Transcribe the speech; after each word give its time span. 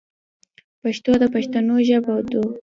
پښتو 0.81 1.11
د 1.21 1.23
پښتنو 1.33 1.75
ژبه 1.87 2.13
دو. 2.31 2.43